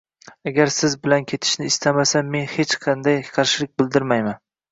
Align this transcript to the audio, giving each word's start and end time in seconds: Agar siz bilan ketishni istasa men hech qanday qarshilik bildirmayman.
Agar 0.51 0.69
siz 0.75 0.95
bilan 1.03 1.27
ketishni 1.31 1.67
istasa 1.73 2.23
men 2.35 2.49
hech 2.55 2.75
qanday 2.87 3.21
qarshilik 3.39 3.73
bildirmayman. 3.83 4.43